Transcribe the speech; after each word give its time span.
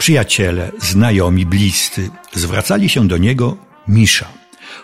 Przyjaciele, 0.00 0.72
znajomi, 0.78 1.46
bliscy 1.46 2.10
zwracali 2.32 2.88
się 2.88 3.08
do 3.08 3.18
niego 3.18 3.56
Misza, 3.88 4.28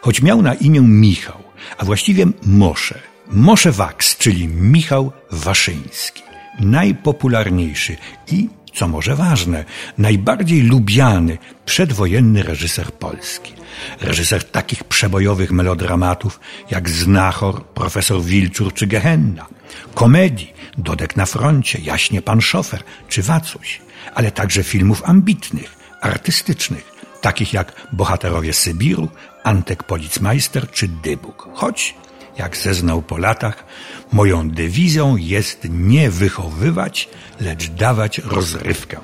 choć 0.00 0.22
miał 0.22 0.42
na 0.42 0.54
imię 0.54 0.80
Michał, 0.80 1.42
a 1.78 1.84
właściwie 1.84 2.26
Mosze. 2.42 2.98
Mosze 3.30 3.72
Waks, 3.72 4.16
czyli 4.16 4.48
Michał 4.48 5.12
Waszyński. 5.30 6.22
Najpopularniejszy 6.60 7.96
i, 8.32 8.48
co 8.74 8.88
może 8.88 9.16
ważne, 9.16 9.64
najbardziej 9.98 10.62
lubiany 10.62 11.38
przedwojenny 11.64 12.42
reżyser 12.42 12.92
polski. 12.92 13.52
Reżyser 14.00 14.44
takich 14.44 14.84
przebojowych 14.84 15.52
melodramatów 15.52 16.40
jak 16.70 16.90
Znachor, 16.90 17.64
Profesor 17.64 18.22
Wilczur 18.22 18.74
czy 18.74 18.86
Gehenna. 18.86 19.46
Komedii, 19.94 20.52
Dodek 20.78 21.16
na 21.16 21.26
froncie, 21.26 21.78
Jaśnie 21.82 22.22
Pan 22.22 22.40
Szofer 22.40 22.82
czy 23.08 23.22
Wacuś. 23.22 23.85
Ale 24.14 24.30
także 24.30 24.62
filmów 24.62 25.02
ambitnych, 25.04 25.76
artystycznych, 26.00 26.92
takich 27.20 27.52
jak 27.52 27.88
Bohaterowie 27.92 28.52
Sybiru, 28.52 29.08
Antek 29.44 29.82
Policmeister 29.82 30.70
czy 30.70 30.88
Dybuk. 30.88 31.48
Choć, 31.54 31.94
jak 32.38 32.56
zeznał 32.56 33.02
po 33.02 33.18
latach, 33.18 33.64
moją 34.12 34.50
dewizją 34.50 35.16
jest 35.16 35.66
nie 35.70 36.10
wychowywać, 36.10 37.08
lecz 37.40 37.70
dawać 37.70 38.18
rozrywkę. 38.18 39.00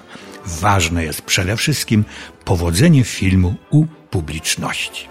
Ważne 0.46 1.04
jest 1.04 1.22
przede 1.22 1.56
wszystkim 1.56 2.04
powodzenie 2.44 3.04
filmu 3.04 3.54
u 3.70 3.86
publiczności. 4.10 5.08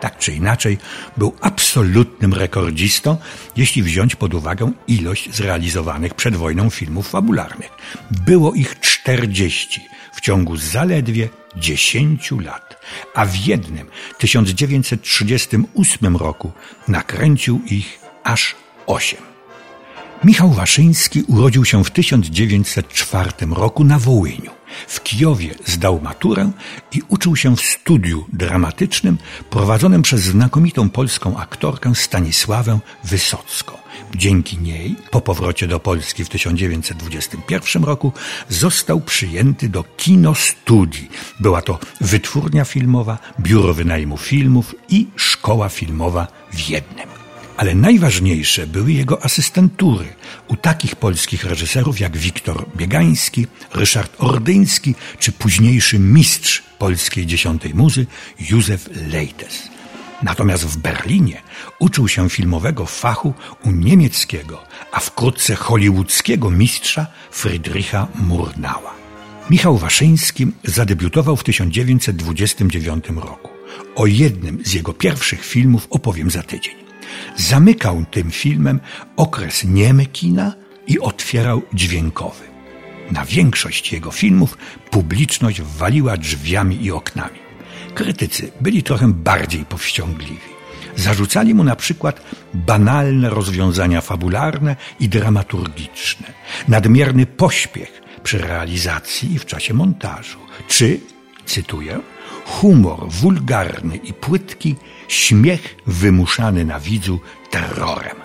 Tak 0.00 0.18
czy 0.18 0.32
inaczej, 0.32 0.78
był 1.16 1.34
absolutnym 1.40 2.34
rekordzistą, 2.34 3.16
jeśli 3.56 3.82
wziąć 3.82 4.16
pod 4.16 4.34
uwagę 4.34 4.72
ilość 4.86 5.34
zrealizowanych 5.34 6.14
przed 6.14 6.36
wojną 6.36 6.70
filmów 6.70 7.08
fabularnych. 7.08 7.70
Było 8.26 8.54
ich 8.54 8.80
40 8.80 9.80
w 10.12 10.20
ciągu 10.20 10.56
zaledwie 10.56 11.28
10 11.56 12.30
lat, 12.30 12.80
a 13.14 13.26
w 13.26 13.36
jednym 13.36 13.86
1938 14.18 16.16
roku 16.16 16.52
nakręcił 16.88 17.60
ich 17.66 17.98
aż 18.24 18.54
8. 18.86 19.18
Michał 20.24 20.50
Waszyński 20.50 21.22
urodził 21.22 21.64
się 21.64 21.84
w 21.84 21.90
1904 21.90 23.30
roku 23.50 23.84
na 23.84 23.98
Wołyniu. 23.98 24.57
W 24.88 25.02
Kijowie 25.02 25.54
zdał 25.66 26.00
maturę 26.00 26.50
i 26.92 27.02
uczył 27.08 27.36
się 27.36 27.56
w 27.56 27.60
studiu 27.60 28.26
dramatycznym 28.32 29.18
prowadzonym 29.50 30.02
przez 30.02 30.20
znakomitą 30.20 30.90
polską 30.90 31.38
aktorkę 31.38 31.94
Stanisławę 31.94 32.78
Wysocką. 33.04 33.72
Dzięki 34.14 34.58
niej, 34.58 34.96
po 35.10 35.20
powrocie 35.20 35.68
do 35.68 35.80
Polski 35.80 36.24
w 36.24 36.28
1921 36.28 37.84
roku, 37.84 38.12
został 38.48 39.00
przyjęty 39.00 39.68
do 39.68 39.84
kinostudii. 39.96 41.10
Była 41.40 41.62
to 41.62 41.78
wytwórnia 42.00 42.64
filmowa, 42.64 43.18
biuro 43.40 43.74
wynajmu 43.74 44.16
filmów 44.16 44.74
i 44.88 45.06
szkoła 45.16 45.68
filmowa 45.68 46.26
w 46.52 46.68
jednym 46.68 47.17
ale 47.58 47.74
najważniejsze 47.74 48.66
były 48.66 48.92
jego 48.92 49.24
asystentury 49.24 50.06
u 50.48 50.56
takich 50.56 50.96
polskich 50.96 51.44
reżyserów 51.44 52.00
jak 52.00 52.16
Wiktor 52.16 52.64
Biegański, 52.76 53.46
Ryszard 53.74 54.16
Ordyński 54.18 54.94
czy 55.18 55.32
późniejszy 55.32 55.98
mistrz 55.98 56.62
polskiej 56.78 57.26
dziesiątej 57.26 57.74
muzy 57.74 58.06
Józef 58.50 58.88
Leites. 59.12 59.68
Natomiast 60.22 60.64
w 60.64 60.76
Berlinie 60.76 61.42
uczył 61.78 62.08
się 62.08 62.30
filmowego 62.30 62.86
fachu 62.86 63.34
u 63.64 63.70
niemieckiego, 63.70 64.64
a 64.92 65.00
wkrótce 65.00 65.54
hollywoodzkiego 65.54 66.50
mistrza 66.50 67.06
Friedricha 67.30 68.08
Murnała. 68.14 68.94
Michał 69.50 69.78
Waszyński 69.78 70.46
zadebiutował 70.64 71.36
w 71.36 71.44
1929 71.44 73.04
roku. 73.08 73.50
O 73.94 74.06
jednym 74.06 74.58
z 74.64 74.72
jego 74.72 74.92
pierwszych 74.92 75.44
filmów 75.44 75.86
opowiem 75.90 76.30
za 76.30 76.42
tydzień. 76.42 76.87
Zamykał 77.36 78.04
tym 78.10 78.30
filmem 78.30 78.80
okres 79.16 79.64
niemy 79.64 80.06
kina 80.06 80.54
i 80.86 81.00
otwierał 81.00 81.62
dźwiękowy. 81.74 82.44
Na 83.10 83.24
większość 83.24 83.92
jego 83.92 84.10
filmów 84.10 84.58
publiczność 84.90 85.62
waliła 85.62 86.16
drzwiami 86.16 86.84
i 86.84 86.92
oknami. 86.92 87.38
Krytycy 87.94 88.52
byli 88.60 88.82
trochę 88.82 89.12
bardziej 89.12 89.64
powściągliwi. 89.64 90.58
Zarzucali 90.96 91.54
mu 91.54 91.64
na 91.64 91.76
przykład 91.76 92.22
banalne 92.54 93.30
rozwiązania 93.30 94.00
fabularne 94.00 94.76
i 95.00 95.08
dramaturgiczne, 95.08 96.26
nadmierny 96.68 97.26
pośpiech 97.26 98.02
przy 98.22 98.38
realizacji 98.38 99.32
i 99.32 99.38
w 99.38 99.46
czasie 99.46 99.74
montażu, 99.74 100.38
czy, 100.68 101.00
cytuję, 101.48 102.00
humor 102.44 103.08
wulgarny 103.08 103.96
i 103.96 104.12
płytki, 104.12 104.76
śmiech 105.08 105.76
wymuszany 105.86 106.64
na 106.64 106.80
widzu 106.80 107.20
terrorem. 107.50 108.16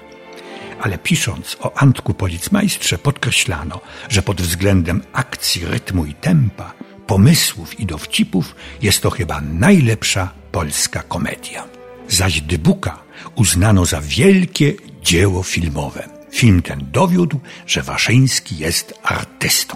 Ale 0.81 0.97
pisząc 0.97 1.57
o 1.59 1.77
Antku 1.77 2.13
Policmajstrze 2.13 2.97
podkreślano, 2.97 3.81
że 4.09 4.21
pod 4.21 4.41
względem 4.41 5.01
akcji, 5.13 5.65
rytmu 5.65 6.05
i 6.05 6.13
tempa, 6.13 6.73
pomysłów 7.07 7.79
i 7.79 7.85
dowcipów 7.85 8.55
jest 8.81 9.01
to 9.01 9.09
chyba 9.09 9.41
najlepsza 9.41 10.29
polska 10.51 11.03
komedia. 11.03 11.63
Zaś 12.09 12.41
Dybuka 12.41 12.99
uznano 13.35 13.85
za 13.85 14.01
wielkie 14.01 14.73
dzieło 15.03 15.43
filmowe. 15.43 16.09
Film 16.31 16.61
ten 16.61 16.79
dowiódł, 16.91 17.39
że 17.67 17.81
Waszyński 17.81 18.57
jest 18.57 18.93
artystą. 19.03 19.75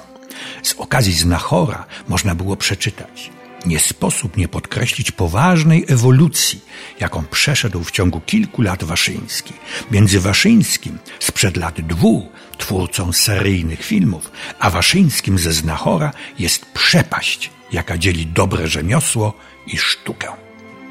Z 0.63 0.74
okazji 0.74 1.13
Znachora 1.13 1.86
można 2.07 2.36
było 2.36 2.56
przeczytać 2.56 3.37
nie 3.66 3.79
sposób 3.79 4.38
nie 4.38 4.47
podkreślić 4.47 5.12
poważnej 5.12 5.85
ewolucji, 5.88 6.62
jaką 7.00 7.23
przeszedł 7.25 7.84
w 7.84 7.91
ciągu 7.91 8.22
kilku 8.22 8.62
lat 8.62 8.84
Waszyński. 8.84 9.53
Między 9.91 10.19
Waszyńskim 10.19 10.97
sprzed 11.19 11.57
lat 11.57 11.81
dwóch, 11.81 12.23
twórcą 12.57 13.13
seryjnych 13.13 13.84
filmów, 13.84 14.31
a 14.59 14.69
Waszyńskim 14.69 15.40
ze 15.40 15.53
Znachora 15.53 16.12
jest 16.40 16.66
przepaść, 16.66 17.50
jaka 17.72 17.97
dzieli 17.97 18.25
dobre 18.25 18.68
rzemiosło 18.68 19.34
i 19.68 19.78
sztukę. 19.78 20.28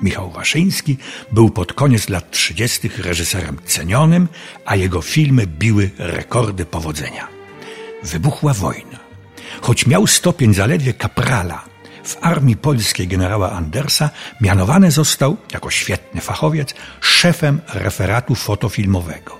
Michał 0.03 0.31
Waszyński 0.31 0.97
był 1.33 1.51
pod 1.51 1.73
koniec 1.73 2.09
lat 2.09 2.31
30. 2.31 2.91
reżyserem 2.99 3.59
cenionym, 3.65 4.29
a 4.65 4.77
jego 4.77 5.03
filmy 5.03 5.47
biły 5.47 5.91
rekordy 5.99 6.65
powodzenia. 6.65 7.29
Wybuchła 8.03 8.55
wojna. 8.55 8.99
Choć 9.61 9.87
miał 9.87 10.07
stopień 10.07 10.55
zaledwie 10.55 10.95
kaprala, 10.95 11.65
w 12.07 12.17
armii 12.21 12.57
polskiej 12.57 13.09
generała 13.09 13.53
Andersa 13.53 14.11
mianowany 14.41 14.91
został, 14.91 15.37
jako 15.53 15.71
świetny 15.71 16.21
fachowiec, 16.21 16.75
szefem 17.01 17.61
referatu 17.75 18.35
fotofilmowego. 18.35 19.39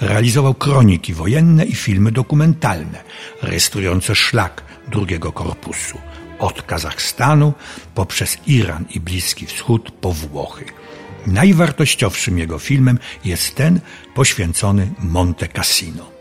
Realizował 0.00 0.54
kroniki 0.54 1.14
wojenne 1.14 1.64
i 1.64 1.74
filmy 1.74 2.12
dokumentalne, 2.12 3.02
rejestrujące 3.42 4.14
szlak 4.14 4.62
drugiego 4.88 5.32
korpusu, 5.32 5.98
od 6.38 6.62
Kazachstanu 6.62 7.52
poprzez 7.94 8.38
Iran 8.46 8.84
i 8.90 9.00
Bliski 9.00 9.46
Wschód 9.46 9.90
po 9.90 10.12
Włochy. 10.12 10.64
Najwartościowszym 11.26 12.38
jego 12.38 12.58
filmem 12.58 12.98
jest 13.24 13.54
ten 13.54 13.80
poświęcony 14.14 14.90
Monte 14.98 15.48
Cassino. 15.48 16.15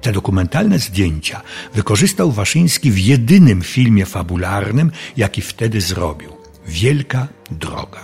Te 0.00 0.12
dokumentalne 0.12 0.78
zdjęcia 0.78 1.40
wykorzystał 1.74 2.32
Waszyński 2.32 2.90
w 2.90 2.98
jedynym 2.98 3.62
filmie 3.62 4.06
fabularnym, 4.06 4.90
jaki 5.16 5.42
wtedy 5.42 5.80
zrobił 5.80 6.36
Wielka 6.66 7.28
Droga. 7.50 8.00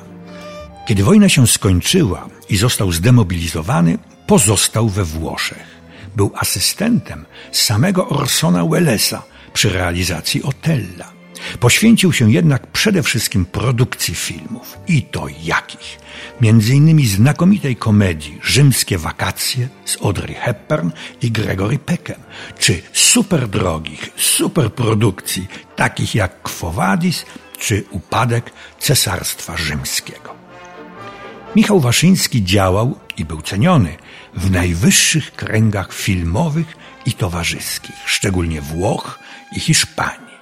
Kiedy 0.86 1.04
wojna 1.04 1.28
się 1.28 1.46
skończyła 1.46 2.28
i 2.48 2.56
został 2.56 2.92
zdemobilizowany, 2.92 3.98
pozostał 4.26 4.88
we 4.88 5.04
Włoszech. 5.04 5.76
Był 6.16 6.32
asystentem 6.34 7.26
samego 7.52 8.08
Orsona 8.08 8.66
Wellesa 8.66 9.22
przy 9.52 9.70
realizacji 9.70 10.42
Otella. 10.42 11.12
Poświęcił 11.60 12.12
się 12.12 12.32
jednak 12.32 12.66
przede 12.66 13.02
wszystkim 13.02 13.44
produkcji 13.44 14.14
filmów. 14.14 14.78
I 14.88 15.02
to 15.02 15.26
jakich? 15.42 15.98
Innymi 16.40 17.06
znakomitej 17.06 17.76
komedii 17.76 18.38
Rzymskie 18.42 18.98
wakacje 18.98 19.68
z 19.84 20.02
Audrey 20.02 20.34
Hepburn 20.34 20.90
i 21.22 21.30
Gregory 21.30 21.78
Peckem, 21.78 22.20
czy 22.58 22.82
super 22.92 23.48
drogich, 23.48 24.10
super 24.16 24.72
produkcji 24.72 25.48
takich 25.76 26.14
jak 26.14 26.42
Quo 26.42 26.72
Vadis 26.72 27.24
czy 27.58 27.84
Upadek 27.90 28.52
Cesarstwa 28.78 29.56
Rzymskiego. 29.56 30.34
Michał 31.56 31.80
Waszyński 31.80 32.44
działał 32.44 32.98
i 33.16 33.24
był 33.24 33.42
ceniony 33.42 33.96
w 34.34 34.50
najwyższych 34.50 35.32
kręgach 35.32 35.92
filmowych 35.92 36.76
i 37.06 37.12
towarzyskich, 37.12 37.96
szczególnie 38.06 38.60
Włoch 38.60 39.18
i 39.52 39.60
Hiszpanii. 39.60 40.36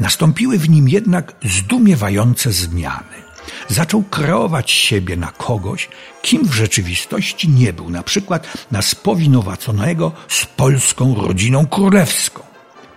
Nastąpiły 0.00 0.58
w 0.58 0.68
nim 0.68 0.88
jednak 0.88 1.32
zdumiewające 1.42 2.52
zmiany. 2.52 3.27
Zaczął 3.68 4.02
kreować 4.02 4.70
siebie 4.70 5.16
na 5.16 5.26
kogoś, 5.26 5.88
kim 6.22 6.44
w 6.48 6.54
rzeczywistości 6.54 7.48
nie 7.48 7.72
był, 7.72 7.90
na 7.90 8.02
przykład 8.02 8.46
na 8.70 8.82
spowinowaconego 8.82 10.12
z 10.28 10.46
polską 10.46 11.14
rodziną 11.14 11.66
królewską. 11.66 12.42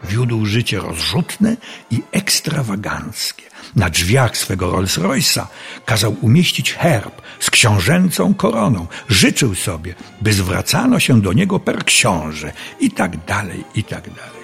wiódł 0.04 0.46
życie 0.46 0.80
rozrzutne 0.80 1.58
i 1.92 2.02
ekstrawaganckie. 2.12 3.44
Na 3.76 3.90
drzwiach 3.90 4.38
swego 4.38 4.72
Rolls 4.72 4.98
Royce'a 4.98 5.46
kazał 5.86 6.16
umieścić 6.22 6.74
herb 6.74 7.22
z 7.40 7.50
książęcą 7.50 8.34
koroną. 8.34 8.88
Życzył 9.10 9.56
sobie, 9.56 9.96
by 10.22 10.34
zwracano 10.34 11.00
się 11.00 11.22
do 11.22 11.34
niego 11.34 11.60
per 11.60 11.86
książę 11.86 12.54
i 12.80 12.92
tak 12.92 13.26
dalej, 13.26 13.64
i 13.76 13.84
tak 13.84 14.04
dalej. 14.04 14.41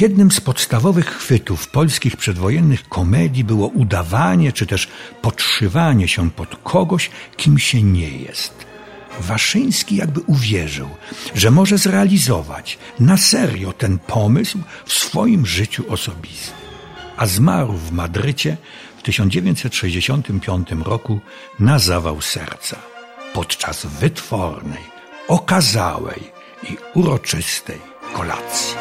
Jednym 0.00 0.30
z 0.30 0.40
podstawowych 0.40 1.06
chwytów 1.06 1.68
polskich 1.68 2.16
przedwojennych 2.16 2.88
komedii 2.88 3.44
było 3.44 3.66
udawanie 3.68 4.52
czy 4.52 4.66
też 4.66 4.88
podszywanie 5.22 6.08
się 6.08 6.30
pod 6.30 6.56
kogoś, 6.56 7.10
kim 7.36 7.58
się 7.58 7.82
nie 7.82 8.08
jest. 8.08 8.54
Waszyński 9.20 9.96
jakby 9.96 10.20
uwierzył, 10.20 10.88
że 11.34 11.50
może 11.50 11.78
zrealizować 11.78 12.78
na 13.00 13.16
serio 13.16 13.72
ten 13.72 13.98
pomysł 13.98 14.58
w 14.86 14.92
swoim 14.92 15.46
życiu 15.46 15.84
osobistym. 15.88 16.54
A 17.16 17.26
zmarł 17.26 17.72
w 17.72 17.92
Madrycie 17.92 18.56
w 18.98 19.02
1965 19.02 20.68
roku 20.84 21.20
na 21.58 21.78
zawał 21.78 22.20
serca 22.20 22.76
podczas 23.34 23.86
wytwornej, 23.86 24.82
okazałej 25.28 26.20
i 26.70 26.76
uroczystej 26.94 27.87
Colazzi. 28.12 28.76